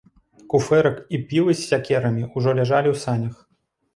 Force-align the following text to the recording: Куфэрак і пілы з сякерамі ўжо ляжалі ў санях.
Куфэрак 0.53 0.95
і 1.17 1.19
пілы 1.33 1.51
з 1.59 1.65
сякерамі 1.71 2.23
ўжо 2.39 2.55
ляжалі 2.61 2.87
ў 2.95 3.05
санях. 3.05 3.35